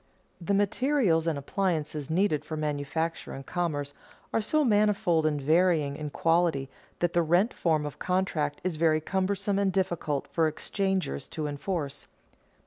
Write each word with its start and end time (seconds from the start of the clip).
_The 0.47 0.55
materials 0.55 1.27
and 1.27 1.37
appliances 1.37 2.09
needed 2.09 2.43
for 2.43 2.57
manufacture 2.57 3.33
and 3.33 3.45
commerce 3.45 3.93
are 4.33 4.41
so 4.41 4.65
manifold 4.65 5.27
and 5.27 5.39
varying 5.39 5.95
in 5.95 6.09
quality 6.09 6.71
that 7.01 7.13
the 7.13 7.21
rent 7.21 7.53
form 7.53 7.85
of 7.85 7.99
contract 7.99 8.61
is 8.63 8.77
very 8.77 8.99
cumbersome 8.99 9.59
and 9.59 9.71
difficult 9.71 10.27
for 10.29 10.47
exchangers 10.47 11.27
to 11.27 11.45
enforce. 11.45 12.07